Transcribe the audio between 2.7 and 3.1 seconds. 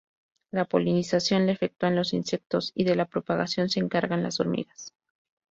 y de la